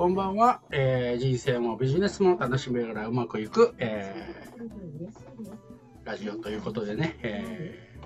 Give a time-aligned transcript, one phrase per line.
[0.00, 7.98] こんばんは、えー、人生もビジネスも楽しみながらうまくいく、えー、ラジオということでね、え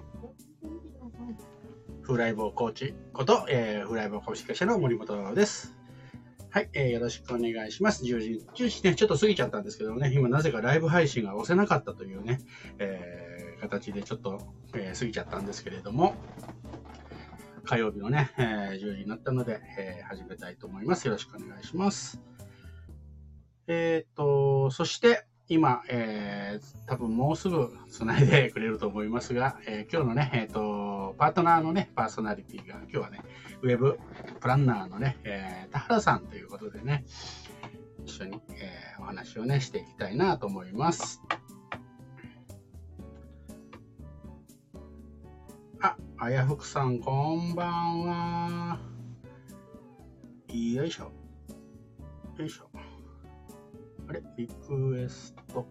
[2.02, 5.76] ー、フライボーコーチこと、えー、フライボー株式会社の森本です。
[6.50, 8.02] はい、えー、よろしくお願いします。
[8.02, 12.40] 10時、10時ね、ちょっと過ぎちゃったんですけどね、今なぜかライブ配信が押せなかったというね、
[12.80, 14.40] えー、形でちょっと、
[14.74, 16.16] えー、過ぎちゃったんですけれども、
[17.64, 21.06] 火曜日のね、えー、10時になったので、えー、始めたいと思います。
[21.06, 22.20] よろしくお願いします。
[23.66, 33.20] えっ、ー、と、そして、今、えー、多分もうすぐ繋いでくれると思いますが、えー、今日のね、えっ、ー、と、パートナーのね、パーソナリティが、今日はね、
[33.62, 33.98] ウェブ
[34.40, 37.04] プランナーのね、えー、田原さんということでね、
[38.04, 41.22] 一緒に、えー、お話をね、していきたいなと思います。
[46.16, 48.78] あやふくさん、こんばんは。
[50.48, 51.10] よいしょ。
[52.38, 52.70] よいしょ。
[54.08, 54.22] あれ？
[54.38, 55.66] リクエスト。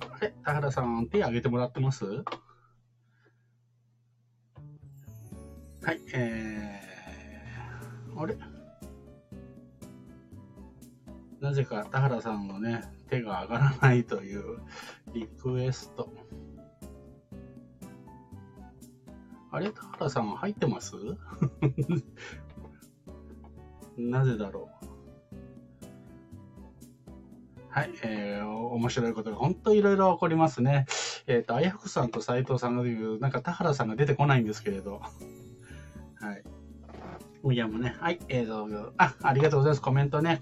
[0.00, 0.32] あれ？
[0.44, 2.04] 田原さん、手挙げてもらってます？
[2.04, 2.22] は
[5.92, 8.38] い、えー、あれ？
[11.40, 14.60] なぜか田原さんのね、手が上がらないという
[15.12, 16.08] リクエスト。
[19.54, 19.70] あれ？
[19.70, 20.96] 田原さん入ってます？
[23.96, 24.86] なぜだろう？
[27.68, 30.86] はい、えー、面白いことが本当いろいろ起こりますね。
[31.26, 35.00] えっ、ー、と、あやふくさんと斎藤さんが言う、なんか田原さんが出てこないんですけれど。
[36.20, 36.42] はい。
[37.52, 39.82] いやもね、はい、えーと、あ、ありがとうございます。
[39.82, 40.40] コメントね。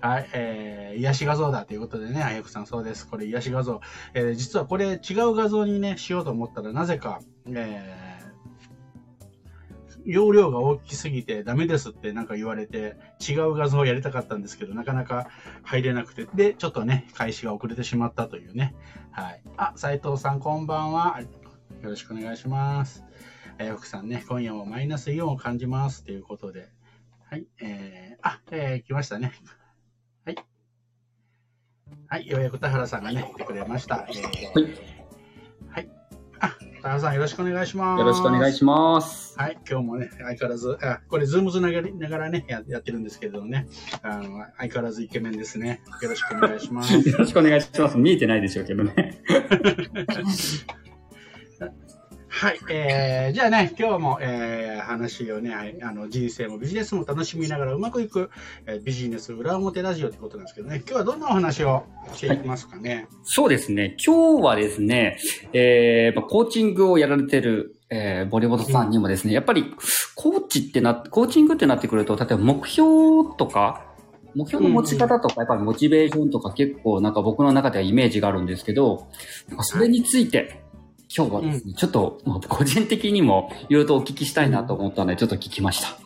[0.00, 3.08] はい、えー、癒し画像だということでね、あやふくさんそうです。
[3.08, 3.80] これ癒し画像。
[4.12, 8.03] えー、実はこれ違う画像にね、しようと思ったら、なぜか、えー、
[10.04, 15.28] 容量が大きすぎてダメですってなんか言われて、違う画像をやりたかったんですけど、なかなか
[15.62, 18.74] 入れなくて、で、ちょっとね、開始が遅れてしまったというね。
[19.10, 19.42] はい。
[19.56, 21.20] あ、斉藤さんこんばんは。
[21.82, 23.04] よろしくお願いします。
[23.58, 26.68] えー、福さんね、今夜もマイナスイオンを感じますということで。
[27.30, 27.46] はい。
[27.60, 29.32] えー、あ、えー、来ましたね。
[30.24, 30.36] はい。
[32.08, 34.06] はい、ようやく田原さんがね、来てくれました。
[34.08, 34.64] えー、はい。
[34.64, 34.93] はい。
[36.84, 38.00] あ、田中さんよろしくお願いします。
[38.00, 39.38] よろしくお願いします。
[39.38, 43.66] はい、今日もね、相変わらず、あ、これズームつながりながらねや、やってるんですけれどもね、
[44.02, 45.80] あの、相変わらずイケメンですね。
[46.02, 46.92] よろしくお願いします。
[47.08, 47.96] よろしくお願いします。
[47.96, 49.22] 見えてないでしょうけどね。
[52.36, 58.28] はい、えー、じゃあね、今日も、えー、話をね、あの人生もビジネスも楽しみながらうまくいく、
[58.66, 62.94] えー、ビジネス裏表ラジオということなんですけどね、今日はどんなお話をしていきますかね？
[62.94, 65.16] はい、そうですね、今日はですね、
[65.52, 69.72] えー、コーチングをやられてる、えー、ボリボトさんにもですね、やっぱり
[70.16, 73.86] コーチってな、コーチングってなってくると、例えば目標とか、
[74.34, 79.06] 目標の持ち方とか、やっぱりモチベーションとか結構なんか僕の中ではイメージがあるんですけど、
[79.48, 80.63] なんかそれについて、
[81.16, 85.96] 今日はですね、うん、ちょっと、まあ、個人的にもいろいろとお聞きしたいなと思ったので、ちょっと聞きました。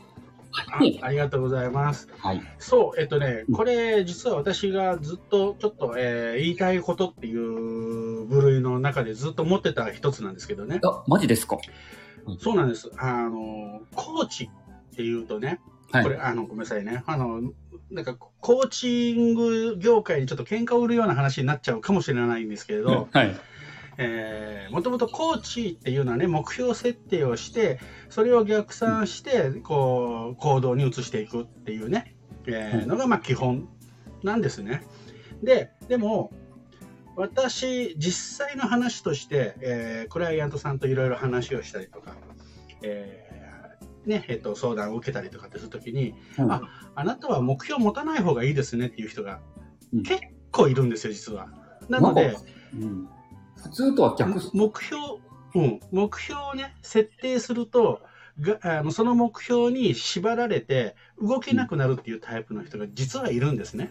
[0.51, 2.09] はい、ありがとうございます。
[2.19, 2.43] はい。
[2.59, 10.81] そう、えっとね、これ、実は私がずっと、ちょっと、えー、言いたいことっていう部類の中でずっと持ってた一つなんですけどね。
[10.85, 11.57] あ、マジですか、
[12.39, 12.91] そうなんです。
[12.99, 14.51] あの、コーチ
[14.93, 17.03] っていうとね、はい、これ、あの、ごめんなさいね。
[17.07, 17.41] あの、
[17.91, 23.35] なんか、コーチング業界にちょっと喧嘩を売るような話になっちゃうかもしれないんですけれど、はい。
[24.01, 32.17] えー、もともとコーチっていうのはね、目標設定をして、それを逆算して、こう、行動に移していくっていうね、
[32.47, 33.69] えー、のが、まあ、基本
[34.23, 34.85] なんですね。
[35.43, 36.33] で、でも、
[37.17, 42.15] 私、実際の話として、えー、クライアントさんといろいろ話をしたりとか、
[42.83, 46.63] えー、ね、えっ、ー、と、相談を受けたりとかってするときに、うん、あ、
[46.95, 49.41] あなたは目標を持たない方がいいですねっていう人が
[50.05, 50.21] 結
[50.53, 51.49] 構いるんですよ、実は。
[51.89, 52.37] なので、
[52.75, 53.09] うん
[53.71, 55.03] 普通とは逆目標、
[55.55, 58.01] うん、目標をね、設定すると、
[58.41, 63.91] があのその目標に縛られて動けなくなるっていうタイプの人が実はいるんですね。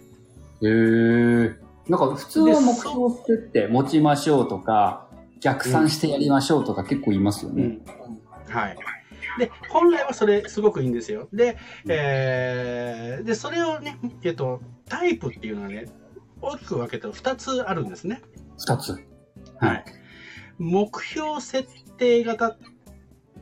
[0.62, 1.56] へ、えー。
[1.88, 5.08] なんか普通は目標を設って持ちましょうとか、
[5.40, 7.64] 逆算してやりましょうとか結構言いますよね。
[7.64, 8.78] うん、はい。
[9.38, 11.28] で、本来はそれすごくいいんですよ。
[11.32, 11.58] で、
[11.88, 15.86] えー、で、それをね、えっと、タイプっていうのはね、
[16.42, 18.22] 大きく分けたら2つあるんですね。
[18.58, 19.17] 2つ。
[19.60, 19.86] はい。
[20.58, 21.68] 目標設
[21.98, 22.58] 定型っ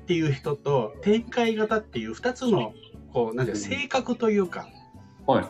[0.08, 2.74] ていう人と展開型っていう2つの、
[3.14, 4.68] こう、なんて性格というか、
[5.26, 5.46] はい。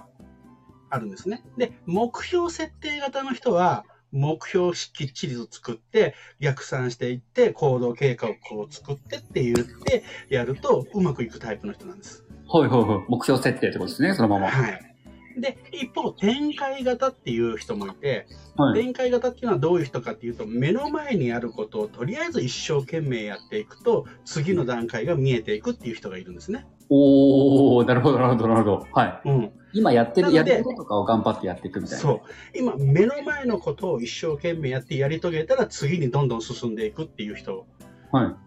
[0.90, 1.44] あるんですね。
[1.58, 12.24] で、目標設定型の人は、目標をきっちりと作って、逆算していって、行動計画を作ってって言ってやると、うまくいくタイプの人なんです。
[12.48, 13.06] はいはいはい。
[13.10, 14.48] 目標設定ってことですね、そのまま。
[14.48, 14.95] はい。
[15.38, 18.82] で、一方、展開型っていう人もいて、はい。
[18.82, 26.66] 展開型っていうのはどういう人かっていうと、目の前にあることをとりあえず一生懸命やっていくと、次の段階が見えていくっていう人がいるんですね。
[26.90, 28.88] おー、なるほど、なるほど、なるほど。
[28.94, 29.30] はい。
[29.30, 29.52] うん。
[29.74, 32.02] 今やってる、やってることとかを頑張ってやっていくみたいな。
[32.02, 32.22] そう。
[32.58, 37.66] 今、目の前のことを一生懸命やってやり遂げたら、次にどんどん進んでいくっていう人。
[38.12, 38.38] は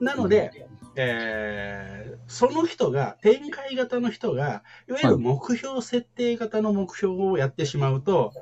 [0.00, 0.04] い。
[0.04, 8.32] なので、えーその人が、展開型の人が、いわゆる目標設定型の目標をやってしまうと、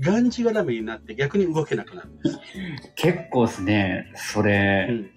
[0.00, 2.38] がんじがらめになって逆に動けなくなるんです。
[2.96, 5.10] 結構ですね、それ、うん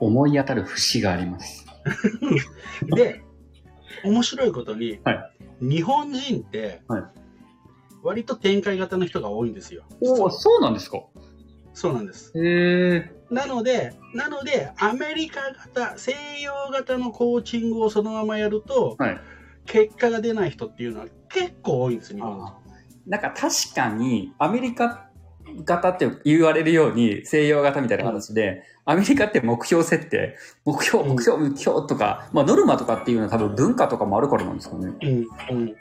[0.00, 1.64] 思い当たる節があります。
[2.96, 3.22] で、
[4.04, 5.30] 面白いことに、は
[5.60, 7.02] 日本人ってはい、
[8.02, 9.84] 割と展開型の人が多いんですよ。
[10.00, 11.04] おー、そうなんですか
[11.74, 12.32] そうなんです。
[13.30, 15.40] なので、なので、アメリカ
[15.74, 19.20] 型、西洋型のコーチングをそのままやると、はい。
[19.66, 22.20] 結果が出ない人っていうのは結構多いんです、日。
[22.20, 25.10] なんか確かに、アメリカ
[25.64, 34.92] 型って言われるように、西洋型みたいな話で、アメリカって目標設定、目標、うん目標、目標とか、まあノルマとかっていうのは多分文化とかもあるからなんですかね。
[35.02, 35.76] うん、うん、うん。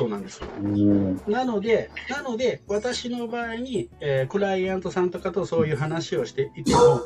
[0.00, 0.40] そうなんです。
[1.26, 7.02] なので、なので、私の場合に、えークライアントさんとかとそういう話をしていても、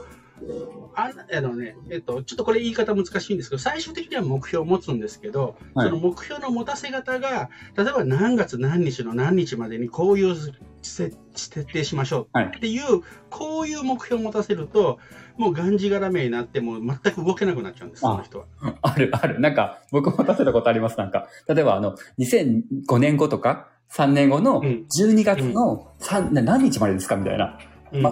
[0.97, 10.37] ああのね、えっと、ちょっとこれ言い方難しいんですけど、最終的には目標を持つんですけど、はいその目標の持たせ方が、例えば何月何日の何日までにこういう
[10.83, 14.99] 設設定しましょうはいっていう、こういう目標を持たせると、
[15.37, 18.47] もうがんじがらめになって、もう全く動けなくなっちゃうんです、その人は。
[18.83, 19.41] ある、ある。
[19.41, 20.99] なんか、僕も立てたことあります。
[20.99, 27.59] なんか、例えばあの、2005年後とか、3年後のうん12月の3、な何日までですかみたいな。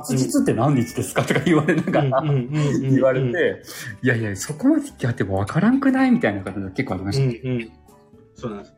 [0.04, 1.22] 末日って何日ですか？
[1.24, 2.48] とか言われながら、言
[2.80, 3.62] 言われて、
[4.02, 7.48] いやいや、そこまでやってもわからんくないみたいな方が結構ありまうした。
[7.48, 7.72] んうん、
[8.34, 8.74] そうなんです。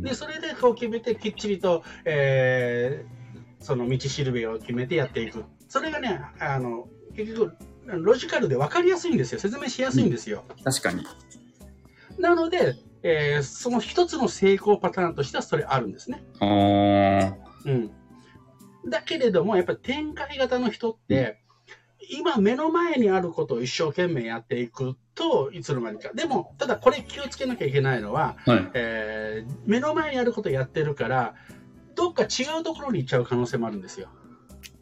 [0.00, 3.24] で、それでこう決めて、きっちりと、えー
[3.64, 5.42] その道しるべを決めてやっていく。
[5.68, 6.86] それがね、あの、
[7.16, 7.52] 結局、
[7.86, 9.40] ロジカルで分かりやすいんですよ。
[9.40, 10.44] 説明しやすいんですよ。
[10.62, 11.02] 確かに。
[12.18, 16.22] なので、えーその一つの成功パターンとしてはそれあるんですね。
[16.42, 17.90] うん。
[18.88, 21.40] だけれども、やっぱり展開型の人って、
[22.10, 26.12] 今目の前にあることを一生懸命やっていくといつの間にか。
[26.14, 28.70] でも、ただこれ気をつけなきゃいけないのは、はい。
[28.74, 31.34] えー目の前にあることをやってるから、
[31.94, 34.08] どっか違うところに行っちゃう可能性もあるんですよ。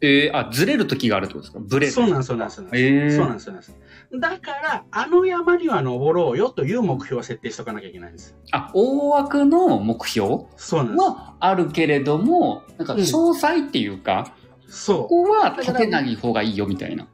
[0.01, 1.59] えー、あ、ずれる時があるってことですか？
[1.65, 1.91] ブレる。
[1.93, 2.55] そうなんです、そうなんです。
[2.57, 3.75] そうなんですえー、そうなんです、そうなんです。
[4.19, 8.35] だから、あの山には登ろうよという目標は設定しとかなきゃいけないんです。
[8.51, 11.03] あ、大枠の目標そうなんです。
[11.03, 14.35] はあるけれども、なんかうん詳細っていうか、
[14.67, 17.05] そここは立てない方がいいよみたいな。
[17.05, 17.07] う。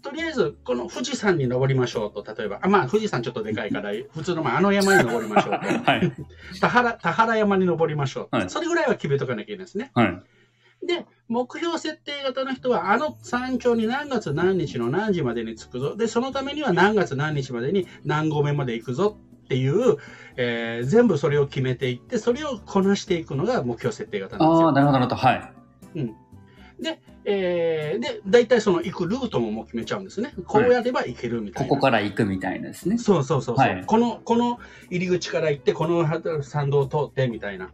[0.00, 5.90] とりあえず、この富士山に登りましょうと、例えば、あまあ、富士山ちょっとでかいから、普通の、まあ、あの 山に登りましょうと。
[5.90, 6.12] はい。
[6.60, 8.36] 田原、田原山に登りましょう。
[8.36, 9.90] はいそれぐらいは決めとかなきゃいけないですね。
[9.94, 10.86] はい。
[10.86, 15.96] で、目標設定型の人は、あの山頂に何月何日の何時までに着くぞ。
[15.96, 19.96] で、そのためには何月何日までに何合目まで行くぞっていう、
[20.36, 24.66] えー全部それを決めていって、それをこなしていくのが目標設定型なんですよ。
[24.68, 25.16] ああ、なるほど、なるほど。
[25.16, 25.52] はい。
[26.80, 30.32] で、えーで、大体その行くルートももう決めちゃうんですね。
[30.46, 31.68] こうやれば行けるみたいな。
[31.68, 32.96] ここから行くみたいなですね。
[32.96, 37.70] そうそうそうそう、はいこの、この入り口から行って、この参道を通ってみたいな。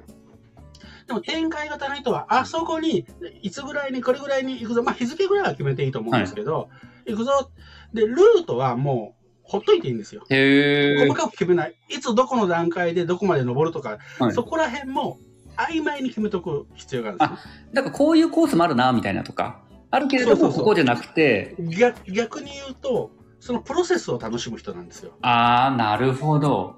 [1.06, 3.06] でも展開型の人は、あそこに、
[3.42, 4.82] いつぐらいに、これぐらいに行くぞ。
[4.82, 6.68] まあ日付ぐらいは決めていいと思うんですけど、
[7.06, 7.50] 行くぞ。
[7.92, 10.22] で、ルートはもう、ほっといていいんですよ。
[10.22, 11.14] 細。
[11.14, 11.74] かく決めない。
[11.90, 15.18] いつどこの段階でどこまで登るとか、はいそこら辺も
[15.56, 19.60] 曖昧に決めとく必要があるんですね、なんかこういうコースもあるな、みたいなとか。
[19.90, 25.12] あるけれども、ここじゃなくて、逆逆に言うと、そのプロセスを楽しむ人なんですよ。
[25.20, 26.76] あー、なるほど。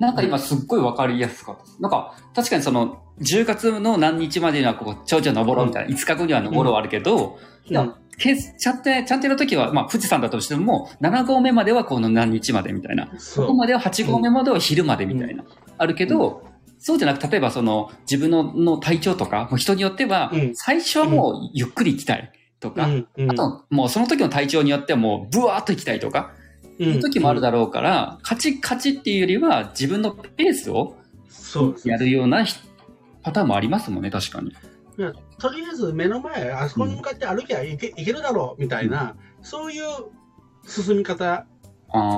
[0.00, 1.82] なんか今すっごいわかりやすかったです。
[1.82, 7.38] なんか、確かにその、10月の何日までにはここ、頂上登ろうみたいな、5日後には登ろうあるけど、
[7.70, 7.94] うん。
[8.18, 13.10] けちゃんと、ちゃんとやるときは、まあ、富士山だとしても、7合目まではこの何日までみたいな。
[13.18, 13.46] そう。
[13.46, 15.44] ここまでは8合目までは昼までみたいな。
[15.78, 16.44] あるけど、
[16.78, 22.30] そうじゃなく、例えばその、自分のの体調とか、もう人によってはうん、最初はもうゆっくり行きたい
[22.60, 22.88] とか、
[23.28, 26.32] あと、もうその時の体調によってはもう、ブワーっと行きたいとか、
[26.78, 30.96] いう時もあるだろうから、カチカチっていうよりは、自分のペースを
[31.84, 32.56] やるようなひ
[33.26, 34.52] パターンもありますもんね、確かに。
[35.38, 39.82] とりあえず目の前、あそこに向かって歩きゃいけ,、いけるだろうみたいな、そういう
[40.64, 41.44] 進み方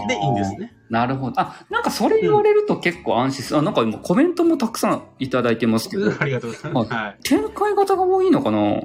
[0.06, 0.74] でいいんですね。
[0.90, 1.40] なるほど。
[1.40, 3.60] あ、なんかそれ言われると結構安心する。
[3.60, 6.92] あ、なんか今コメントもたくさんいただいてますけど、ありがとうございます。
[6.92, 7.16] はい。
[7.24, 8.82] 展開型が多いのかな？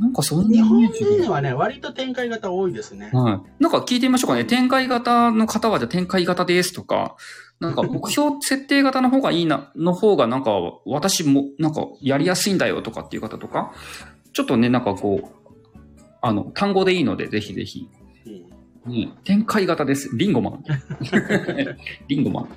[0.00, 3.10] なんかそんな日本人はね、割と展開型多いですね。
[3.12, 3.62] はい。
[3.62, 4.44] なんか聞いてみましょうかね。
[4.44, 7.14] 展開型の方はじゃあ展開型ですとか、
[7.62, 10.50] なんか目標設定型の方がいいな、の方がなんか
[10.84, 13.72] 私もなんかやりやすいんだよとかっていう方とか、
[14.32, 17.88] ちょっとね、なんかこう、あの、単語でいいので、ぜひぜひ。
[18.86, 18.92] うん。
[18.92, 20.10] ね、展開型です。
[20.16, 20.64] リンゴマン。
[22.08, 22.48] リンゴマン。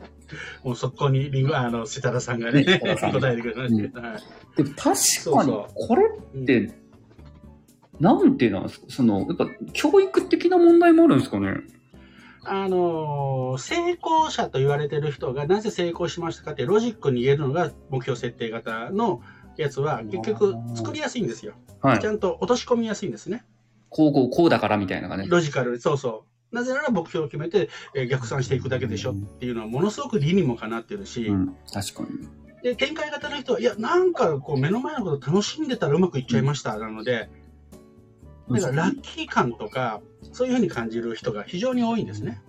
[0.63, 4.00] もうそこにリンゴ、あの、設楽さんがね、答えてくれました。
[4.17, 4.24] い。
[4.57, 6.03] でも確かにそうそ、これ
[6.41, 6.71] って、
[8.00, 8.69] なんていうの？
[8.69, 11.57] その、やっぱ教育的な問題もあるんですかね？
[12.45, 19.21] あのー成功者と言われてる人がなぜ成功しましたかってロジックに言えるのが目標設定型の
[19.55, 21.53] やつは結局作りやすいんですよ。
[21.81, 22.07] はいち。
[22.07, 23.45] ゃんと落とし込みやすいんですね。
[23.89, 25.27] こうこうこうだからみたいなのがね。
[25.29, 26.55] ロジカルに、そうそう。
[26.55, 32.27] なぜなら目標を決めて、えー逆算していくだけでしょっていうのはものすごく理にもかなってるし、うん、確かに。
[32.63, 36.77] で、展開型の人は、いや、なんかこう目の前のこと楽しんでたらうまくいっちゃいました。
[36.77, 37.29] なので、
[38.49, 42.41] だからラッキー感とか、そういうふうに感じる人が非常に多いんですね。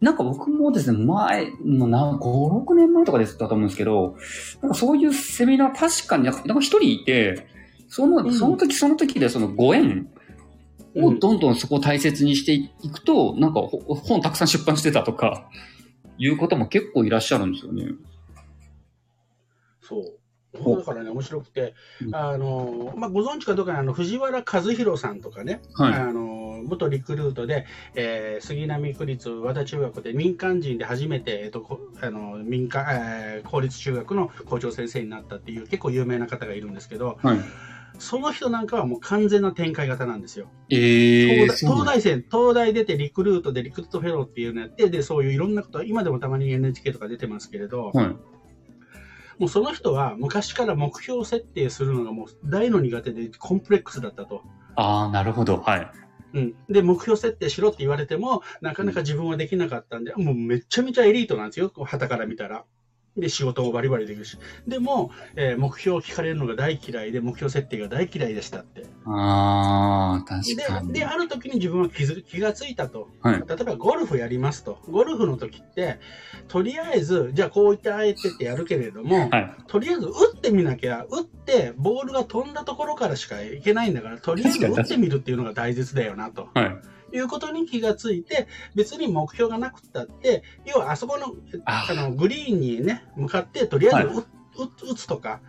[0.00, 4.16] なんか僕もですね、前、もうな、5、6年前とかでしたと思うんですけど、
[4.60, 7.46] なんかそういうセミナー確かになんかなんか一人いて、
[7.88, 10.08] その、うんその時その時でそのご縁
[10.96, 15.48] をどんどんそこを大切にしていくと、なんかほ本たくさん出版してたとか、
[16.18, 17.86] いう方も結構いらっしゃるんですよね。
[19.80, 20.21] そう。
[20.54, 25.94] おだからね、面白くてう、んあの、まあ、ご存知かどうかにあの、藤原和弘さんとかね、はい。
[25.94, 37.38] あの、元リクルートで、えー杉並区立和田中学で民間人で初めて、えっと、こあの、民間、えー公立中学の校長先生になったっていう結構有名な方がいるんですけど、はい。
[37.98, 40.50] その人なんかはもう完全な展開型なんですよ。
[40.70, 48.16] えー、東大東大生、東大出てリクルートでリクルートフェローっていうのやって、で、そういういろんなこと、今でもたまに NHK とか出てますけれど、はい。
[49.42, 54.42] もうその人は昔から目標設定するのがもう大の苦手でコンプレックスだったと。
[54.76, 55.56] ああ、なるほど。
[55.56, 55.90] はい。
[56.34, 56.54] うん。
[56.68, 62.64] で、目標設定しろって言われても、なかなか自分はできなかったんで、もうめちゃめちゃエリートなんですよ、こう旗から見たら。
[63.16, 64.38] で、仕事もバリバリできるし。
[64.66, 68.84] でも、えー目標を聞かれるのが大嫌いで、目標設定が大嫌いでしたって。
[69.04, 70.92] ああ、確かで、に。
[70.94, 73.10] で、ある時に自分は気づ気がついたと。
[73.20, 73.42] はい。
[73.46, 74.78] 例えばゴルフやりますと。
[74.88, 75.98] ゴルフの時って、
[76.48, 79.54] とりあえず、じゃあこういってあえてってやるけれども、はい。
[79.66, 86.48] とりあえず打ってみなきゃ、打ってボールが飛んだところからしかいけないんだから、とりあえず打ってみるっていうのが大切だよなと。
[86.54, 86.76] はい。
[87.12, 94.24] いうことに気がついて、別に目標がなくったって、要はあそこのああのグリーンにね、向かって、とりあえずは
[94.56, 95.40] 打,、打つとか、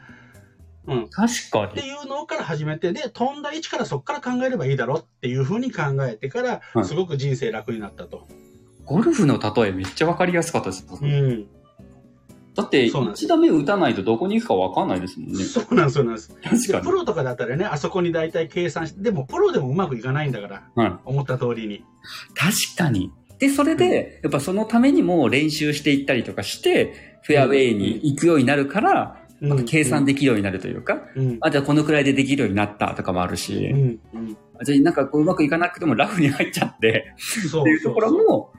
[0.85, 1.81] うん、っ確かに。
[1.81, 8.27] ていうのから始めて、で、飛んだ位置からそこから考えればいいだろうっていうふうに考えてから、はいすごく人生楽になったと。
[8.85, 10.85] ゴルフの例えめっちゃわかりやすかったです。
[11.01, 11.47] うん。
[12.55, 15.43] だって、そうなんです1打目打たないとどこに行くかわかんないですもんね。
[15.43, 16.29] そうなんです、そうなんです。
[16.29, 16.59] 確かに。
[16.61, 20.93] でプロとかだったらね、あそこに大体計算して、でもプロでもうまくいかないんだから、はい。
[21.05, 21.83] 思った通りに。
[22.35, 23.11] 確かに。
[23.39, 31.37] で、それで、やっぱそのためにも練習していったりとかして、フェアウェイに行くようになるから、また計算できるようになるというか、うん。
[31.41, 33.99] あ、じゃあこのくらいでできるようになったとかもあるし、うん。
[34.13, 34.37] うん。
[34.59, 38.53] あじゃあなんかこううまくいかなくてもラフに入っちゃって、そうっていうところも、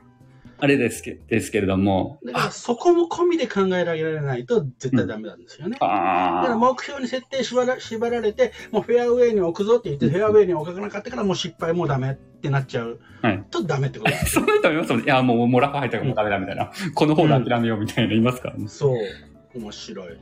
[0.59, 5.73] あれですけですけれども、だからそこも込みで考えられないと絶対ダメなんですよね。
[5.73, 14.33] だからあ目標に設定縛ら縛られて、もうフェアウェイに置くぞって言って、フェアウェイに置かなかったからもう失敗もうダメってなっちゃうはいとダメってことであ、す。
[14.35, 15.05] そういう人もいますもんね。
[15.07, 16.71] いや、もう、もうラフ入ったからもうダメだみたいな。
[16.95, 18.69] この方で諦めようみたいな言いますからね。
[18.69, 18.99] そう。
[19.55, 20.19] 面白い。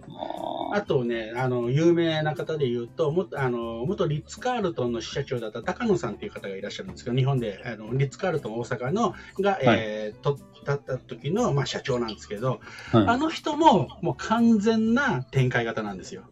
[0.73, 16.23] ああとね、あの、有名な方で言うと、もあの元リッツ・カールトンの支社長だった高野さんっていう方がいらっしゃるんですけど、日本で、あのリッツ・カールトン大阪のが、えーとだった時の、まあ、社長なんですけど、ーはいあの人ももう完全な展開型なんですよ。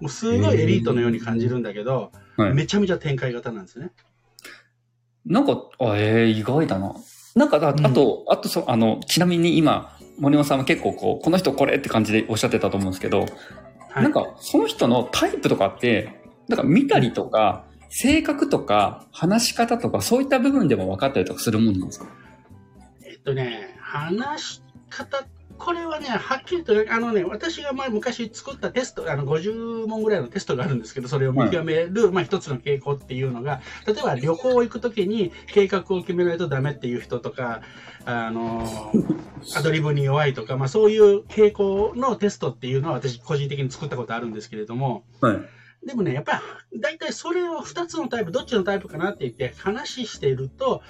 [0.00, 3.90] もうすごいエリートのように感じるんだけど、はいめちゃめちゃ展開型なんですね。
[5.26, 6.94] なんか、あえー、意外だな。
[7.34, 13.26] なんか、ああと、あとそ、あの、ちなみに今、森本さんは結構こう、この人これって感じでおっしゃってたと思うんですけど、
[13.90, 22.06] はい、なんか、その人のタイプとかって、なんか見たりとか、性格とか、話し方とか、そういった部分でも分かったりとかするもんなんですか？
[23.04, 25.24] えっとね、話し方、
[25.58, 37.62] これはね、はっきりと、あのね、私が前昔作ったテスト、あの50問ぐらいのテストがあるんですけど、それを見極める、まあ一つの傾向っていうのが、例えば旅行行くときに計画を決めないとダメっていう人とか、
[38.04, 38.92] あの、
[39.56, 45.38] アドリブに弱いとか、まあそういう傾向のテストっていうのは私個人的に作ったことあるんですけれども、はい。
[45.88, 50.82] でもね、やっぱり、大体それを2つのタイプ、どっちのタイプかなって言って話していると、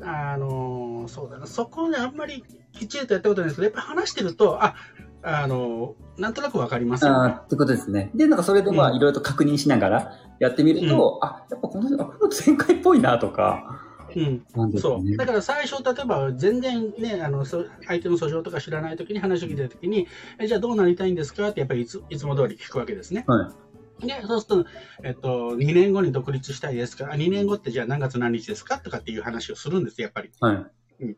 [0.00, 4.74] あのーそうだな、そこであんまりきっちりとやったことないんですけど、やっぱ話してると、あ、
[5.22, 7.34] あの、なんとなくわかりますよね。
[7.36, 8.10] ってことですね。
[8.14, 13.82] で、なんかそれでまあ、いろいろと確認しながらやってみると、うん、あ、やっぱこの、あ、この前回っぽいなとか、
[14.16, 15.16] うん、ね、そう。
[15.16, 17.66] だから最初、例えば全然ね、あの相
[18.02, 20.06] 手の訴訟とか知らないときに話を聞いたときに、
[20.38, 23.24] えじゃあどうなりたいんですかってやっぱりいついつも通り聞くわけですね。
[23.26, 23.67] はい
[24.00, 24.70] で、そうすると、
[25.04, 30.30] えっと、2年後に独立したいですか、2年後ってじゃあ何月何日ですかとかっていう話をするんですやっぱり。
[30.40, 30.56] はい。
[31.00, 31.16] うん、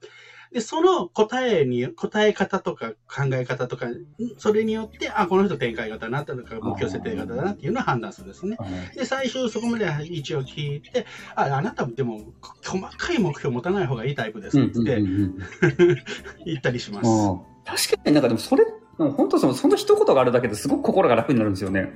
[0.53, 3.87] で、その答えに、答え方とか考え方とか、
[4.37, 8.57] それによって、あ、この人展開型だなとか、目標設定型だなっていうのを判断するんですね。
[8.97, 11.07] で、最終そこまで一応聞いて、
[11.37, 12.33] あ、あなたもでも、
[12.65, 15.01] 細かい目標を持たない方がいいタイプですって
[16.45, 17.09] 言ったりします。
[17.65, 18.65] 確かになんかでもそれ、
[18.99, 21.93] 本当その、その一言があるだけですごく心が楽になるんですよね。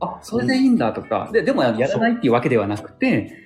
[0.00, 3.36] あ、それでいいんだとか、ででもやらないっていうわけではなくて、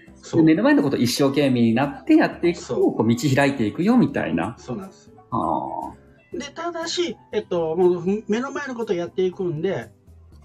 [0.43, 4.57] 目の前のこと一生懸命になってやっていくと、こう道開いていくよみたいな。
[4.59, 5.11] そうなんです。
[6.33, 9.91] で、ただし、えっと、もう目の前のことをやっていくんで、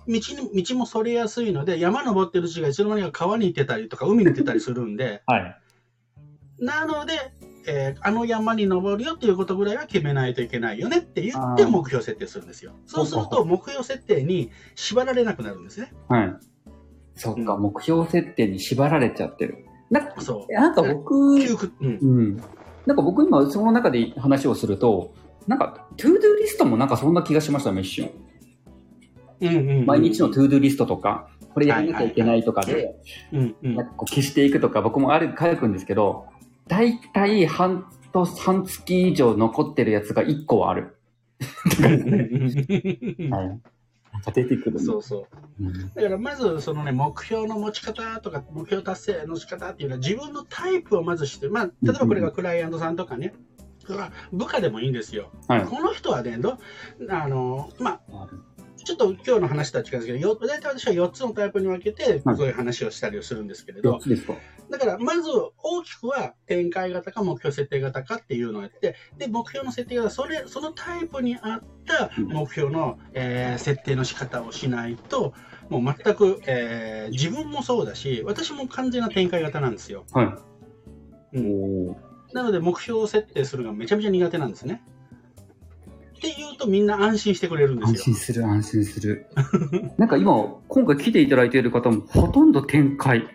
[0.07, 5.61] 道に、道もそれやすいので、山登ってるうちがいつの間にか川に行ってたりとか、海に行ってたりするんで、 はい。
[6.59, 7.13] なので、
[7.67, 12.73] えー、あの山に登るよっていうことぐらいは決めないといけないよねって言って目標設定するんですよ。
[12.85, 15.93] そうすると目標設定に縛られなくなるんですね。
[16.07, 16.33] はい。
[17.15, 19.65] そっか、うん、目標設定に縛られちゃってる。
[19.89, 21.41] なんか、そうなんか僕、うん、
[21.81, 22.37] うん。
[22.85, 25.13] なんか僕今その中で話をすると、
[25.47, 28.09] なんか、 to-do list もなんかそんな気がしましたね、一瞬。
[29.41, 32.95] うんうん、うん、毎日の to-do list とか、これやらなきゃいけないとかで、
[33.31, 36.27] 消していくとか、僕もある書くんですけど、
[36.69, 40.95] 大体半年、半月以上残ってるやつが1個はある。
[41.81, 43.61] はい。
[44.11, 45.27] なんか出てくるそうそ
[45.59, 45.95] う。
[45.95, 53.33] だからまずそのね、目標の持ち方とか、目標達成の仕方っていうのは自分のタイプをまずして、まあ、例えばこれがクライアントさんとかね、
[54.31, 55.31] 部下でもいいんですよ。
[55.47, 56.59] はい、この人はね、ど
[57.09, 58.27] あの、まあ、
[58.83, 63.99] ちょっと今日の話とは違うんですけど、大体私は4つのタイプに分けて、そういう話をしたりをするんですけれど、
[64.69, 75.33] だからまず大きくは展開型か目標設定型かっていうのをやって、で、目標の設定型、それ、そのタイプに合った目標の、えー、設定の仕方をしないと、
[75.69, 80.05] もう全く、えー、自分もそうだし、私も完全な展開型なんですよ。
[80.13, 80.23] は
[81.33, 81.37] い。
[81.37, 81.87] うん、
[82.33, 84.83] なので目標設定するのがめちゃめちゃ苦手なんですね。
[86.19, 87.97] って言うとみんな安心してくれるんですよ。
[87.97, 89.27] 安心する、安心する。
[89.97, 90.33] なんか今、
[90.67, 93.25] 今回来ていただいている方もほとんど展開。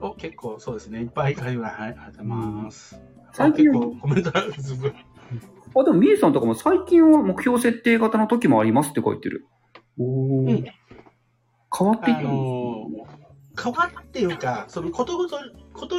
[0.00, 1.00] お、結構そうですね。
[1.00, 3.00] いっぱい、はい、はい、ありがとうございます。
[3.32, 4.92] 最近結構コメントあるずぶ。
[5.76, 9.46] あ、でも、みえさんとかも最近は目標設定型の時もありますって書いてる。
[9.98, 10.64] おうん、
[11.76, 15.38] 変わっていく、あのー、変わっていうか、そのことごと、
[15.72, 15.96] こと、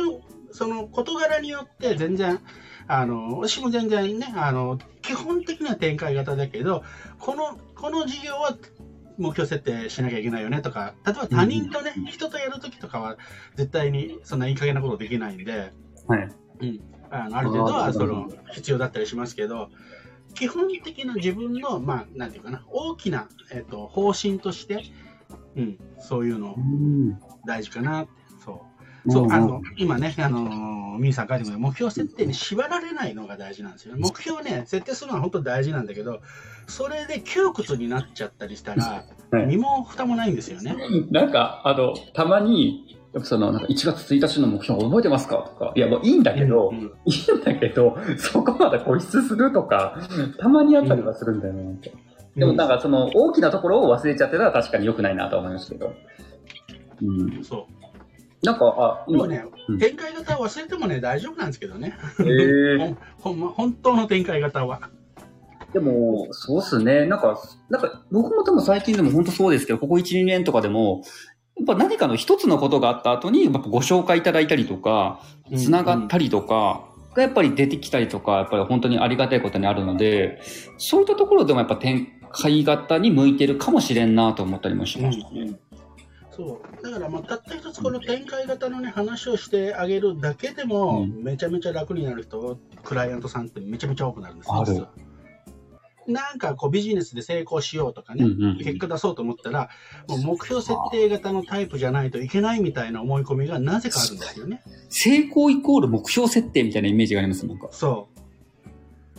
[0.51, 2.39] その事柄によって全然、
[2.87, 6.83] あの、私も全然ね、あの、基本的には展開型だけど、
[7.19, 8.55] この、この事業は
[9.17, 13.17] 目標設定しなきゃいけないよねとか、例えば他人とね、うん、人とやるときとかは、
[13.55, 15.73] 絶対にそんないい加減なことできないんで、
[16.07, 16.29] はい。
[16.61, 16.79] うん。
[17.09, 19.69] あのある程度はその必要だったりしますけど、
[20.33, 24.83] 基本的な自分の、まあ、なんていうかな、大きな、えっ、ー、と、方針として、
[25.55, 26.55] うん、そういうの
[27.45, 28.24] 大事かなって、
[29.07, 29.31] そう。
[29.31, 33.95] あの、今ね、あの、ミーさん書いても目標設定に縛られないのが大事なんですよ。
[33.97, 36.21] 目標ね、設定するのは本当大事なんだけど、
[36.67, 39.03] それで窮屈になっちゃったりしたら、
[39.45, 40.75] 身も蓋もないんですよね。
[41.11, 45.37] なんか、あの、たまに、その、なんか1月1日の目標覚えてますか？
[45.37, 49.97] とか、いや、もういいんだけど、うんうん、いいんだけど、そこまで固執するとか、
[50.37, 51.61] たまにあったりはするんだよね。
[51.61, 55.93] うん、でもなんかその大きなところを忘れちゃってたら確かに良くないなと思いますけど。
[57.01, 57.43] うん。
[57.43, 57.84] そう。
[58.45, 61.97] なんか、あ、今ね、うん、展開型忘れてもね、大丈夫なんですけどね。
[62.19, 64.89] えー、 ほんま、本当の展開型は。
[65.73, 67.05] でも、そうっすね。
[67.05, 67.38] なんか、
[67.69, 71.01] なんか、僕も多分最近でも本当そうですけど、ここ1、2年とかでも、
[71.58, 75.21] やっぱ何かの一つのことがあった後に、やっぱご紹介いただいたりとか、
[75.55, 80.41] つながったりとか、がやっぱり出てきたりとか、やっぱり本当にありがたいことにあるので、
[80.77, 85.41] そういったところでもやっぱ展開型に向いてるかもしれんなと思ったりもしましたね。
[85.41, 85.60] うん
[86.35, 94.89] そうだからまあたった一つこの展開型のね話をしてあげるだけでも、めちゃめちゃ楽になる人クライアントさんってめちゃめちゃ多くなるんですよ。
[96.07, 99.69] なんかこうビジネスで成功しようとかね、うんうん、結果出そうと思ったら、
[100.07, 104.61] もう目標設定型のタイプじゃないといけないみたいな思い込みがなぜかあるんですよね。
[104.89, 107.69] 成功イコール目標設定みたいなイメージがありますなんか。
[107.71, 108.24] そう。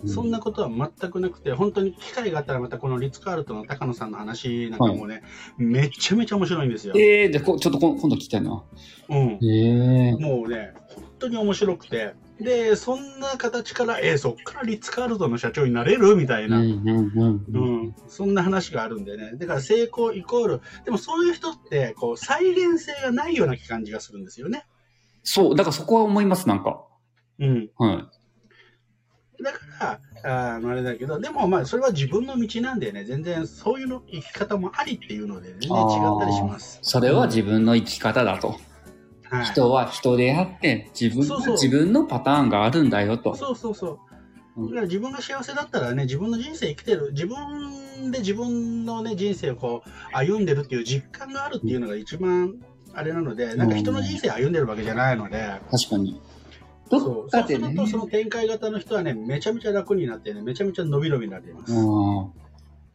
[0.07, 5.23] そんなことは全くなくて、本当に機会があったらまたこのリッツ・カールトンの高野さんの話なんかもね、はい、
[5.59, 6.95] めちゃめちゃ面白いんですよ。
[6.97, 8.65] ええー、じゃちょっと今度聞きたいな。
[9.09, 9.39] うん。
[9.43, 19.33] ええー、もうね、本当に面白くて、で、そんな形から、えー、そっからリッツ・カールトンの社長になれるみたいな、うんそんな話があるんでね。
[19.37, 24.67] だから成功イコール、でもそういう人って、こう、再現性がないような感じがするんですよね。
[25.23, 26.85] そう、だからそこは思います、なんか。
[27.39, 27.71] うん。
[27.77, 28.16] はい。
[29.43, 36.79] だから、あの、あれだけど、でもまあ、それは自分の道なんでね、全然そういうの生き方もありっていうので、全然違ったりします。
[36.83, 38.59] それは自分の生き方だと。
[39.29, 43.35] はい、人は人であって、自分そうそう自分のパターンがあるんだよと。
[43.35, 43.99] そうそうそ
[44.57, 44.69] う。
[44.69, 52.55] だから自分が幸せだったらね、自分の人生生きてる、自分で自分のね、人生をこう、歩んでるっていう実感があるっていうのが一番
[52.95, 55.61] あれなので、なんか人の人生歩んでるわけじゃないので。
[55.71, 56.21] 確かに。
[56.89, 61.73] そうそうすると、その展開型の人はね、めちゃめちゃ楽になってね、めちゃめちゃ伸び伸びになっています。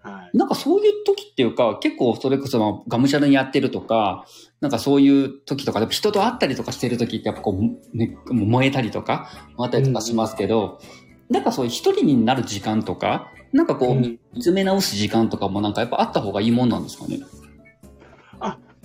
[0.03, 4.25] はい、なんかそういう時っていうか、結構それこそがむしゃらにやってるとか、
[4.59, 10.79] なんかそういう時とか、人と会ったりとかしてる時ってやっぱこう、ね、燃えたりとか、あったりとかしますけど、
[11.29, 17.19] うん、なんかそういう一人になる時間とか、なんかこう、見つめ直す時間とかもなんかやっぱあった方がいいもんなんですかね？
[17.21, 17.25] あ、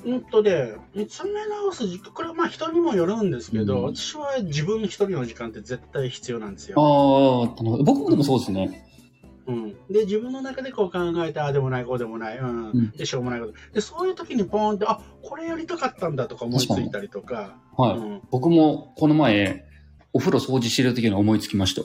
[0.07, 6.77] うんとね、見つめ直す時間、これはまあ人にもよるんですけど、うん、私は自分一人の時間って絶対必要なんですよ。
[6.79, 8.87] ああ、僕もでもそうですね。
[9.49, 19.65] うん、で自分の中でこう考えてああでもないこうでもない、うん、うん、でしょうもないことでそういう時にポーンってあこれやりたかったんだとか思いついたりとかはい、うん、僕もこの前
[20.13, 21.83] お風呂掃除してる時に思いつきました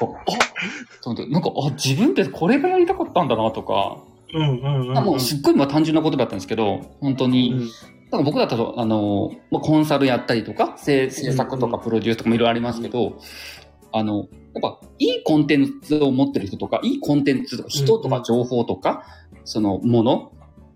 [0.00, 13.18] ああなんかあ自分ってこれがやりたかったんだなとかもうすっごいまあ単純なことだったんですけど本当に、うんだから僕だったら、あの、まあ、コンサルやったりとか、制作とかプロデュースとかもいろいろありますけど、
[13.92, 14.28] あの、やっ
[14.62, 20.32] ぱ、いいコンテンツを持ってる人とか、いいコンテンツとか、人とか情報とか、うん、そのもの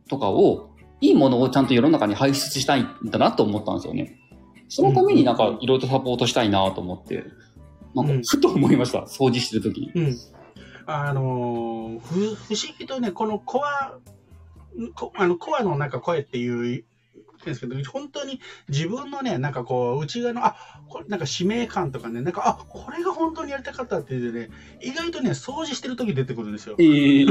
[0.09, 4.19] とかを、いいものをちゃんと世の中に排出したいんだなと思ったんですよね。
[4.69, 7.25] そのためになんか、いろいろとサポートしたいなと思って、
[7.95, 9.01] なんか、ふと思いました。
[9.03, 9.93] 掃除してる時に。
[9.95, 10.17] うん。
[10.93, 13.99] あのー、不、不思議とね、このコア、
[14.95, 16.85] こあのコアのなんか声っていう
[17.45, 20.57] ですけど、本当に自分のね、なんかこう、内側の、あ、
[20.89, 24.51] これなんか使命感とかね、なんか、あ、これが本当にやりたかったっていうね、
[24.81, 26.77] 意外とね、掃除してる時出てくるんですよ。
[26.79, 27.27] えー、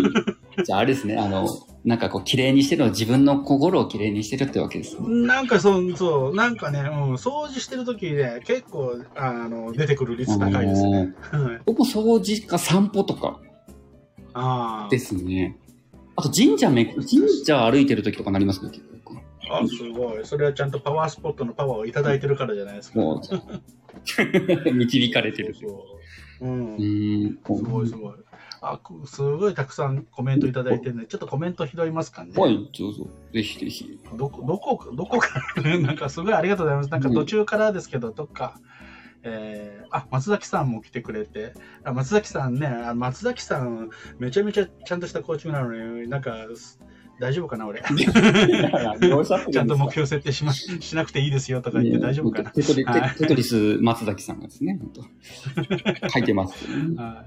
[0.64, 1.48] じゃああれですね、あの、
[1.86, 11.14] なんかこう、綺麗にしてるのは自分の心を綺麗にしてるってわけです、ね、なんかそう、そう、なんかね、うん、掃除してる時ね、結構、あの、出てくる率高いですね。
[11.66, 13.40] 僕も掃除か散歩とか。
[14.34, 14.90] ああ。
[14.90, 15.58] ですね。
[16.16, 18.72] あと神社め、神社歩いてる時とかなりますね、
[19.50, 20.26] あ、すごい。
[20.26, 23.00] それはちゃんとパワースポットのパワーをいただいてるからじゃないですか。
[24.72, 25.56] 導かれてる。
[25.56, 25.68] そ
[26.42, 26.76] ううん。
[26.76, 28.14] うんすごいすごい。
[28.62, 31.06] あ、すごいたくさんコメントいただいてるね。
[31.08, 32.34] ちょっとコメント拾いますかね。
[32.36, 33.08] はい、どうぞ。
[33.34, 34.00] ぜひぜひ。
[34.18, 36.90] どこ、どこ、どこか なんかすごいありがとうございます。
[36.90, 38.60] なんか途中からですけど、どっか、
[39.24, 41.54] えー、あ、松崎さんも来てくれて、
[41.84, 46.34] あ松崎さんね、松崎さん、めちゃめちゃちゃんとしたコーチングなのに、なんか、
[47.20, 47.82] 大丈夫かな、俺。
[47.82, 52.52] ちゃんと目標設定しましなくていいですよとか言って大丈夫かな。
[52.52, 54.80] テトリテトリス松崎さんがですね、
[56.14, 56.96] 書いてます、ね。
[56.96, 57.26] は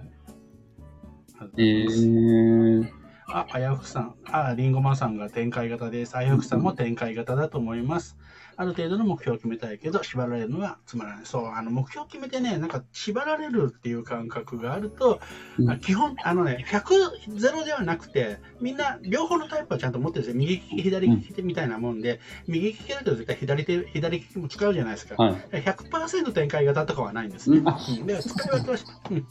[1.57, 1.63] い。
[1.63, 2.89] えー、
[3.27, 4.15] あ、あやふくさん。
[4.25, 6.17] あ、りんごまさんが展開型です。
[6.17, 8.17] あやふくさんも展開型だと思います。
[8.57, 11.27] ある程度の目標を決めたいけど、縛られるのはつまらない。
[11.27, 15.21] そう、あの、目標を決めてね、なんか縛られるっていう感覚があると、
[15.59, 20.41] うん、基本、あのね、100、0ではなくて、みんな両方のタイプはちゃんと持ってるんですよ。
[20.41, 25.23] 右利き、左利きみたいなもんで、うん、右利きだと絶対左手、左利きも使うじゃないですか。
[25.23, 27.59] はい、100%展開型とかはないんですね。
[27.59, 29.27] うん、で、使い分けはし、うん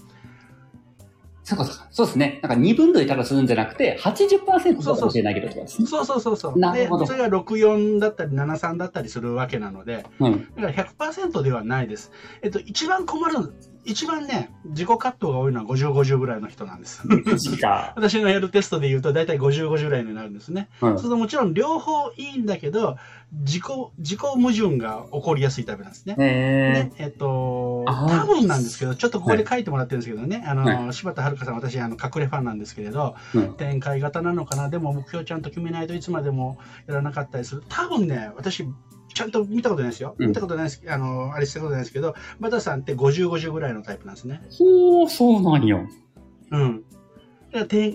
[1.43, 2.39] そうか、そうですね。
[2.43, 5.88] なんか2分類ただするんじゃなくて、80%そうかもしれないけどってことですね。
[5.88, 6.60] そうそうそうそう。
[6.60, 7.06] なるほど。
[7.06, 12.12] それが64だったり73だったりするわけなので、うん、だから100%ではないです。
[12.41, 17.01] えっと、一番困る一番ね、自己葛藤が多いのは50、50ぐらいの人なんです。
[17.95, 20.69] 私のやるテストで言うと大体50、50ぐらいになるんですね。
[20.82, 22.97] うん、そうするともちろん両方いいんだけど、
[23.34, 23.63] 自己、
[23.98, 26.15] 自己矛盾が起こりやすいタイプなんですね。
[26.15, 37.63] で、えっと、多分なんですけど、ちょっとここで書いてもらってるんですけどね、あの、はい、柴田遥さん、私、あの、隠れファンなんですけれど、うん、展開型なのかな、でも目標ちゃんと決めないといつまでもやらなかったりする。
[37.70, 38.67] 多分ね、私、
[39.13, 40.15] ちゃんと見たことないですよ。
[40.20, 44.41] 見たことないです、あの、あれしたことないですけど、バタさんって50、50ぐらいのタイプなんですね。
[44.58, 45.88] ほう、そうなんよ。
[46.52, 46.84] うん。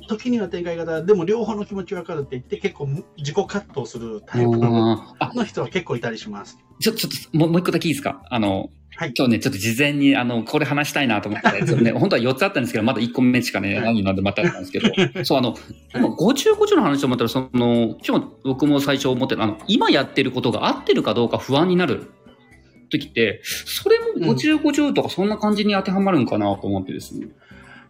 [0.08, 6.58] 時には展開型、でも両方の気持ち分かるって言って、結構自己葛藤するタイプの人は結構いたりします。
[6.80, 8.22] ちょ、ちょっと、もう一個だけいいですか？
[8.30, 15.54] あの、はい、今日ね、ちょっと事前に、あの、これ話したいなと思って、 ね、本当は4つあったんですけど、まだ1個目しかね、何なんでまたあったんですけど、そう、あの、
[15.94, 22.10] 50、50の話を思ったら、その、今日僕も最初思ってる、あの、今やってることが合ってるかどうか不安になる
[22.88, 27.26] とってそれも50、50とかそんな感じに当てはまるんかなと思ってですね。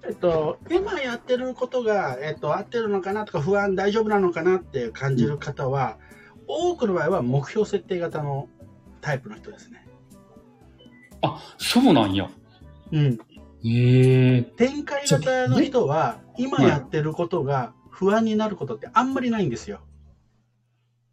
[0.06, 5.98] えっと、今やってることが、えっと、合ってるのかなとか不安大丈夫なのかなって感じる方は、
[6.32, 8.48] うん、多くの場合は目標設定型の
[9.00, 9.86] タイプの人ですね。
[11.22, 12.30] あ、そうなんや。
[12.92, 13.18] うん。
[13.64, 14.42] へえ。
[14.42, 19.80] 展開型の人は、今やってることが不安になることってあんまりないんですよ。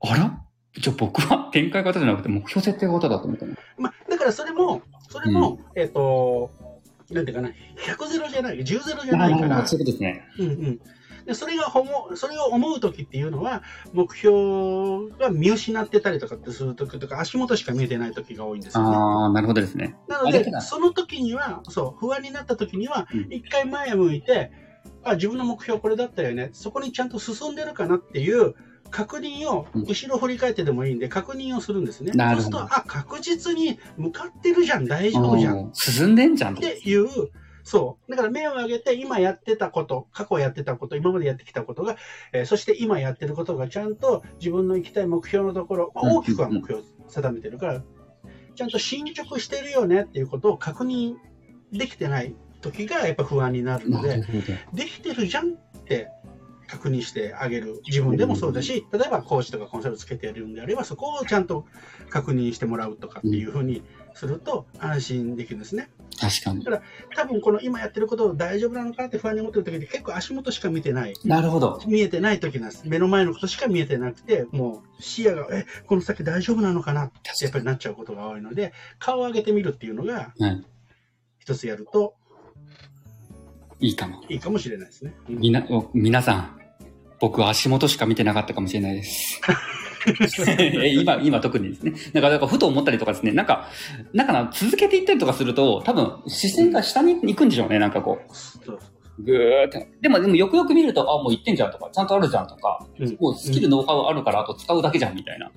[0.01, 0.39] あら？
[0.75, 3.53] じゃあ僕は展開型じゃなくて目標設定型だと思ったの？
[3.77, 6.51] まあ、だからそれも、それも、うん、えっ、ー、と、
[7.13, 9.65] なんていうかな、100ゼロじゃない、10ゼロじゃないから。
[9.65, 10.27] そうですね。
[10.39, 10.79] うんうん。
[11.25, 18.95] でそれが思う、それを思う時っていうのは、目標が見失ってたりとかってする時とか、足元しか見えてない時が多いんですよね。
[18.95, 19.95] ああ、なるほどですね。
[20.07, 24.51] なので、その時には、そう、不安になった時には、一回前向いて、
[25.03, 26.49] あ、自分の目標これだったよね。
[26.53, 28.55] そこにちゃんと進んでるかなっていう
[28.93, 32.13] 確認を、後ろ振り返ってでもいいんで、確認をするんですね。
[32.13, 35.71] そうすると、あ、確実に向かってるじゃん、大丈夫じゃん。
[35.73, 36.53] 進んでんじゃん。
[36.53, 37.07] っていう、
[37.63, 38.11] そう。
[38.11, 41.97] だから目を上げて、今やってたこと、過去やってたこと、今までやってきたことが、
[42.33, 47.83] えー、そして今やってることがちゃんと自分の行きたい目標のところ、まあ、大きくは目標を定めてるから、
[48.53, 51.15] ちゃんと進捗してるよねっていうことを確認
[51.71, 54.23] できてない時がやっぱ不安になるので、
[54.73, 56.09] できてるじゃんって
[56.73, 57.81] 確認してあげる。
[57.85, 61.65] 自分でもそうだし、例えばコーチとかコンサルつけてやるんであれば、そこをちゃんと
[62.09, 63.83] 確認してもらうとかっていうふうに
[64.15, 65.89] すると安心できるんですね。
[66.19, 66.63] 確かに。
[66.63, 66.83] だから、
[67.15, 71.13] 多分この今やってること大丈夫なのかって不安に思ってる時って結構足元しか見てない。
[71.23, 71.79] なるほど。
[71.85, 72.87] 見えてない時なんです。
[72.87, 77.03] 目の前のことしか見えてなくて、もう視野が、え、この先大丈夫なのかな？
[77.03, 80.33] ってやっぱりなっちゃうことが多いので、顔を上げてみるっていうのが、
[81.37, 82.15] 一つやると、
[83.79, 84.23] いいかも。
[84.29, 85.13] いいかもしれないですね。
[85.27, 86.59] みな、皆さん、
[87.23, 89.39] 僕は足元しか見てなかったかもしれないです。
[90.93, 91.93] 今、今特にですね。
[92.11, 93.31] なんか、なんかふと思ったりとかですね。
[93.31, 93.69] なんか、
[94.11, 98.19] なんかな、続けていったりとかすると、多分、視線が下に行くんでしょうね、なんかこ
[98.67, 99.23] う。
[99.23, 99.87] ぐーって。
[100.01, 105.49] でも、でもよくよく見ると、あ、もう行ってんじゃんとか、ちゃんとあるじゃんとか、うん、もうスキル、ノウハウあるから、あと使うだけじゃんみたいな。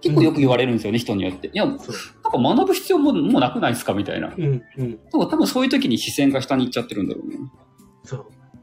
[0.00, 1.46] 結構よく言われるんですよね、人によって。
[1.46, 1.84] いや、なんか
[2.32, 4.34] 学ぶ必要ももうなくないですかみたいな。
[4.36, 4.98] うんうん。
[5.12, 7.36] 多分そういう時に視線が下に行っちゃってるんだろうね。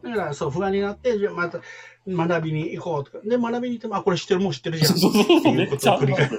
[0.03, 0.11] そう。
[0.11, 1.61] だから、そう、不安になって、じゃまた、
[2.07, 3.19] 学びに行こうとか。
[3.23, 4.97] で、学びに行っても、あ、これ知ってる、もう知ってるじゃん。
[4.97, 5.39] そうそうそう。
[5.39, 6.35] っていうことを繰り返す。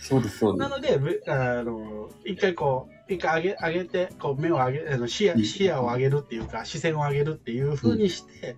[0.00, 0.68] そうです、そうです。
[0.68, 8.56] なので、あの、一回こう、一回上げ、上げて、こう、目を上げ、あの視野、視野を上げるっていうか、視線を上げるっていうふうにして、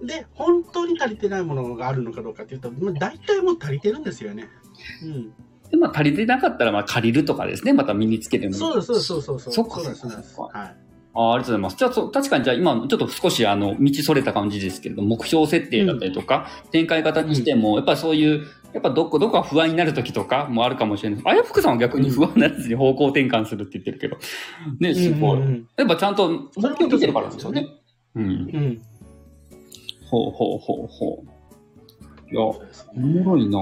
[0.00, 4.48] うん、で、本当に足りてないものがあるのかどうかっていうと、まあ、大体もう足りてるんですよね。
[5.02, 5.32] うん。
[5.70, 7.72] でまあ、足りてなかったら、まあ、借りるとかですね。
[7.72, 9.50] また身につけてもそうです、そうです、そうです。
[9.52, 10.40] そうか、そうです。
[10.40, 10.89] はい。
[11.12, 11.76] あありがとうございます。
[11.76, 21.22] じゃあ、そ確かにじゃあ今、ちょっと少しあの、道それた感じですけれども、目標設定だったりとか、うん、展開型にしても、やっぱそういう、やっぱどこ、どこか不安になる時とかもあるかもしれない。
[21.24, 24.16] あやふくさんは逆に不安なやつに方向転換するって言ってるけど。
[24.78, 25.40] ね、すごい。
[25.40, 27.66] うんうん、やっぱちゃんと、目標見てるからですよね。
[28.14, 28.24] うん。
[28.24, 28.82] うん。
[30.08, 32.32] ほうほうほうほう。
[32.32, 33.58] いや、おもろいな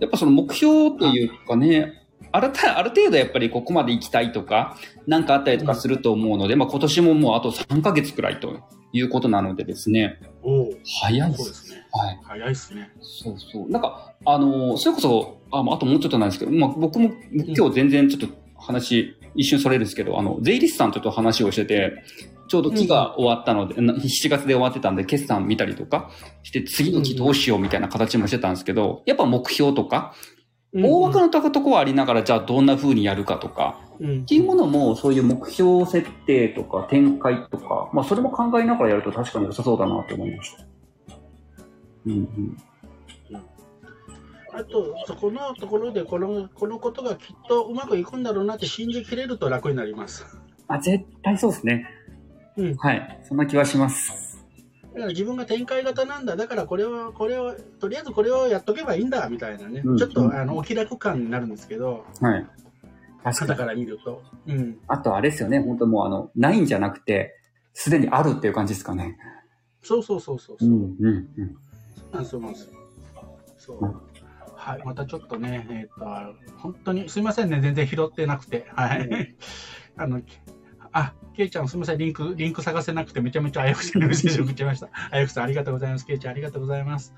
[0.00, 1.99] やっぱその目標というかね、
[2.32, 8.60] あるある程度やっぱりここまで行きたいとか、なんかあったりとかすると思うので、うん、まあ今年ももうあと3ヶ月くらいと
[8.92, 10.20] いうことなのでですね。
[10.42, 10.68] お
[11.02, 11.86] 早いですね。
[11.92, 12.20] はい。
[12.22, 12.90] 早いですね。
[13.00, 13.70] そうそう。
[13.70, 22.02] なんか、あのー、それこそ、あ、あともうちょっとなんですけど、まあ僕も今日全然ちょっと話、一瞬それですけど、あの、税理士さんとちょっと話をしてて、
[22.48, 26.10] ちょうど期が終わったので、うん、7月で終わってたんで、決算見たりとか
[26.42, 30.14] して、次の期どうしようみたいな形もしてたんですけど、やっぱ目標とか、
[30.72, 40.66] 大枠のとこはありながら、じゃあどんな風にやるかとか、うん、っていうものも、そういう目標設定とか展開とか、まあそれも考えながらやると確かに良さそうだなと思いました。
[42.06, 42.56] うんうん。
[44.52, 50.26] あと、そこのところでこの、このことがきっとうまくいくんだろうなって信じきれると楽になります。
[50.68, 51.86] あ、絶対そうですね。
[52.56, 52.76] うん。
[52.76, 53.20] はい。
[53.24, 54.29] そんな気はします。
[54.94, 62.46] だから自分が展開型なんだ、だからこれを、これを、とりあえずこれをやっとけばいいんだ、みたいなね、うん、ちょっとあのお気楽感になるんですけど、はい。
[63.22, 64.22] 確かから見ると。
[64.46, 64.78] うん。
[64.88, 67.36] あとあれですよね、本当もうあの、ないんじゃなくて、
[67.72, 69.16] すでにあるっていう感じですかね。
[69.82, 70.56] そうそうそうそう。
[70.60, 71.28] うん、うん、
[72.14, 72.24] うん。
[72.24, 72.72] そうなんですよ。
[73.56, 74.10] そう。
[74.56, 78.66] はい、またちょっとね、えっ、ー、と、本当に、すみませんね、全然拾ってなくて。
[78.74, 79.36] はい。
[79.96, 80.20] あの、
[80.92, 84.88] あ、ケイちゃんすみません、リンク、リンク探せなくてめちゃめちゃあやふさんにメッセージ送っちゃいました。
[85.10, 86.06] あやふさんありがとうございます。
[86.06, 87.14] ケイちゃんありがとうございます。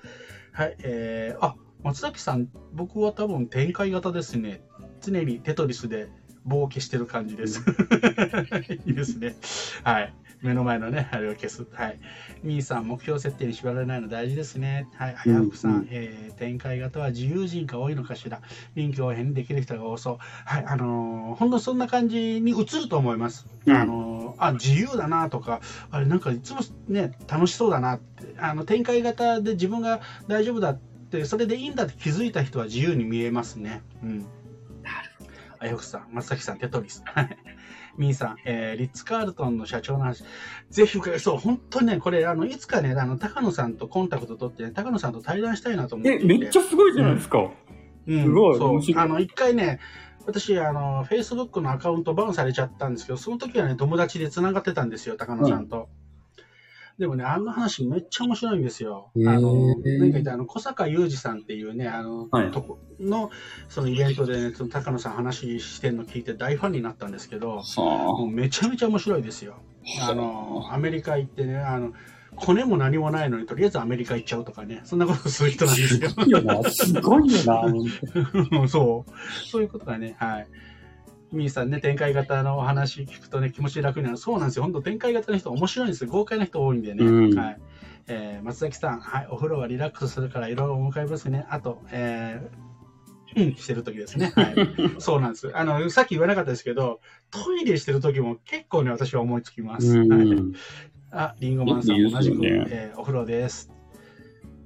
[0.52, 4.62] はい、えー、あ、松崎さん、僕は多分展開型ですね。
[5.00, 6.08] 常にテトリスで
[6.46, 7.61] 冒険してる感じです。
[8.87, 9.35] いいですね。
[9.82, 10.14] はい。
[10.42, 11.64] 目の前のね、あれを消す。
[11.72, 12.00] はい。
[12.42, 14.88] みーさん、目標設定に縛られないの大事ですね。
[14.96, 15.16] はい。
[15.16, 18.40] あやふくさん、うん、えー、展開型は自由人が多いのかしら。
[18.74, 20.18] 臨機応変にできる人が多そう。
[20.44, 20.64] はい。
[20.66, 23.46] あのー、ほんとそんな感じに映ると思います。
[23.66, 28.35] うん、あのー、あ、自由だなとか、あれなんかいつもね、楽しそうだなって。
[28.38, 30.78] あの、展開型で自分が大丈夫だっ
[31.11, 33.83] て、それでいいんだって気づいた人は自由に見えますね。
[34.02, 34.18] うん。
[34.18, 35.31] なるほど。
[35.61, 37.05] あやふくさん、松崎さん、テトリス。
[37.96, 40.24] ミーさん、えー、リッツ・カールトンの社長の話、
[40.70, 47.50] ぜひ伺い、そう、本当にね、これ、あの、いつかね、あの、高野さんとコンタクト取って、ね、高野さんと対談したいなと思ってえ、めっちゃすごいじゃないですか。
[48.07, 48.59] うん、すごい。
[48.59, 49.81] そう、あの、一回ね、
[50.26, 55.88] 私、あの、Facebook のアカウントバンされちゃったんですけど、その時はね、友達で繋がってたんですよ、高野さんと。
[56.98, 59.11] でもね、あの話めっちゃ面白いんですよ。
[59.16, 63.31] あの、何かあの、小坂雄二さんっていうね、あの、はい、とこの、
[63.68, 69.57] そのイベントでね、その高野さん話してんの聞いて大ファンになったんですけど、もうめちゃめちゃ面白いですよ。
[70.02, 71.92] あの、アメリカ行ってね、あの、
[72.37, 76.09] コネも何もないのに、とりあえずアメリカ行っちゃうとかね、そんなことする人なんですよ。
[76.09, 78.68] すごいよな、すごいよな。
[78.68, 79.11] そう。
[79.50, 80.46] そういうことだね、はい。
[81.33, 84.16] みーさんね、展開型のお話聞くとね、気持ち楽になる。
[84.18, 84.64] そうなんですよ。
[84.64, 86.11] 本当展開型の人面白いんですよ。
[86.11, 87.05] 豪快な人多いんでね。
[87.05, 87.59] うん、はい。
[88.09, 91.47] えー、松崎さん、はい、お風呂はリラックスするからいろいろお迎えますね。
[91.49, 94.33] あと、えー、うん、してる時ですね。
[94.35, 94.55] はい。
[95.01, 95.51] そうなんです。
[95.57, 99.99] あの、さっき言わなかったですけど、トイレしてる時も結構ね、私は思いつきます。
[99.99, 100.09] はい。
[101.11, 103.71] あ、リンゴマンさん同じく、ね、えー、お風呂です。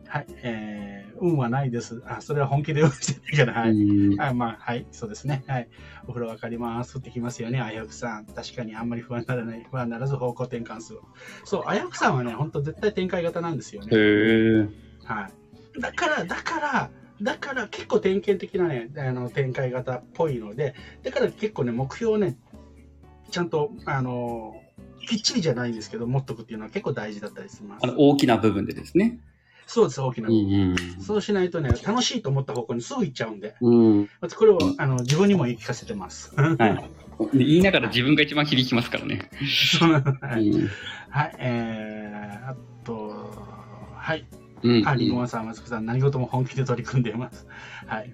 [0.08, 2.02] はい、えー、運はないです。
[2.06, 3.74] あ、それは本気で用意してないから、はい。
[4.20, 5.44] あまあ、はい、そうですね。
[5.46, 5.68] はい。
[6.04, 6.96] お風呂わかります。
[6.96, 8.26] 降ってきますよね、あやふさん。
[8.26, 11.00] 確かにあんまり不安にならない、不安ならず方向転換する。
[11.44, 13.88] そう、あやふさんはね、本当絶対展開型なんですよね。
[13.92, 14.68] へ
[15.04, 15.28] は
[15.76, 15.80] い。
[15.80, 16.90] だから、だから、
[17.20, 22.36] だから結構典型的なね、あの展開型っぽいので、だから結構ね、目標をね、
[23.30, 24.62] ちゃんと、あの、
[25.08, 27.84] きっちりじゃないんですけど、持っとくっていうのは結構大事だったりします。
[27.84, 29.18] あの大きな部分でですね。
[29.66, 36.32] そうです、大きな、うんうん、そうしないとね、楽しいと思った方向にすぐ行っちゃうんで、これをあの自分にも言い聞かせてます。
[36.36, 36.88] は
[37.32, 39.28] い、言いながら自分が一番響きますからね。
[40.22, 40.70] はい、うん、
[41.10, 43.56] はい、えー、あと、
[43.96, 44.24] はい。
[44.62, 47.46] うん、あ、リンさん、松子さん、何事も本気で取り組んでいます。
[47.86, 48.12] はい。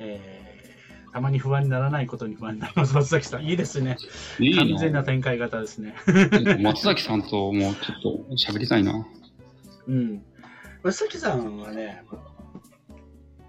[0.00, 2.94] えー、たまに不安にならないことに不安になります。
[2.94, 3.96] 松崎さん、いいですね。
[4.40, 5.94] いい完全な展開型ですね。
[6.60, 9.06] 松崎さんともうちょっと喋りたいな。
[9.86, 10.22] うん。
[10.82, 12.04] ま崎さんはね、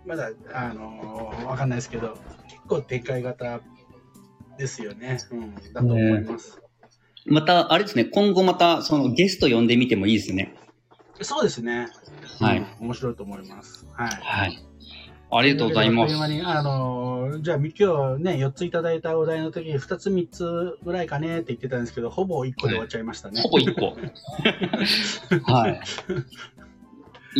[0.05, 3.61] まだ、あのー、わかんないですけど、結構展開型
[4.57, 5.19] ですよね。
[5.31, 6.57] うん、だと思います。
[6.57, 6.63] ね、
[7.25, 10.55] また、あれですね、今後また、そのゲスト呼んでみてもいいですね。
[11.21, 11.87] そうですね。
[12.39, 12.85] はい、うん。
[12.87, 13.87] 面白いと思います。
[13.93, 14.09] はい。
[14.09, 14.65] はい。
[15.31, 16.15] ありがとうございます。
[16.15, 23.41] あのー、じゃあ、今日ね、4ついただいたお題の時に2つ3つぐらいかねって言ってたんですけど、ほぼ1個で終わっちゃいましたね。
[23.43, 23.75] ほぼ1
[25.45, 25.51] 個。
[25.51, 25.81] はい。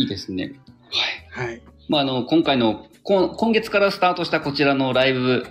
[0.00, 0.52] いいですね。
[1.32, 1.48] はい。
[1.48, 1.62] はい。
[1.88, 5.44] まあ、あの、今回の、今月からスタートしたこちらのライブ、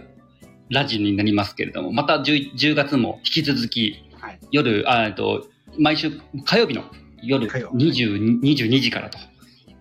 [0.70, 6.12] ラジオになりますけれども、また 10, 10月も引き続き、はい、夜、あと、毎週
[6.46, 6.84] 火曜日の
[7.24, 9.18] 夜20 22時からと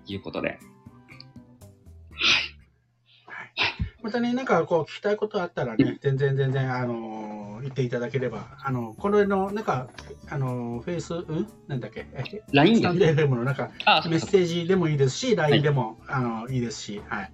[0.07, 0.59] いうことで、
[4.03, 9.89] またね、なんかこう聞きたいことあったらね、全然全然、あのー、言っていただければ、あの、これの、なんか、
[10.29, 11.49] あの、フェイス、うん？
[11.67, 12.07] なんだっけ
[12.53, 13.71] ?LINE スタンド FM のなんか、
[14.09, 17.33] メッセージでもいいですし、LINE でも、はい、あの、いいですし、はい。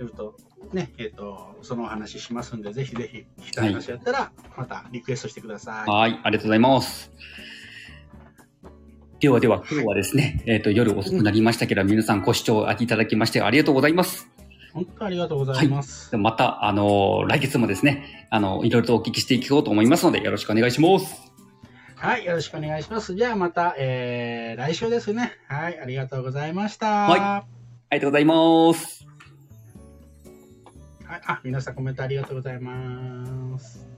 [0.00, 0.36] えっと、
[0.72, 5.90] ね、えっ、と、そのお話しますんで、ぜひぜひ聞きたい話やったら、またリクエストしてください。
[5.90, 7.10] はい、ありがとうございます。
[9.20, 14.37] ではでは、今日はですね、えっ、と、夜遅くなりましたけど、皆さんご視聴いただきましてありがとうございます。
[14.72, 16.14] 本当ありがとうございます。
[16.14, 21.28] はい、また、あの、来月もですね、あの、いろいろとお聞きしていこうと思いますので、よろしくお願いします。
[21.96, 23.14] はい、よろしくお願いします。
[23.16, 25.32] じゃあまた、えー、来週ですね。
[25.48, 27.08] はい、ありがとうございました。
[27.08, 27.44] はい、あ
[27.90, 29.06] りがとうございます。
[31.04, 33.97] はい、あ、皆さんコメントありがとうございます。